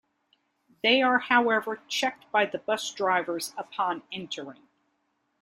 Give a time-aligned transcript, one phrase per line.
[0.81, 4.67] They are however checked by the bus drivers upon entering.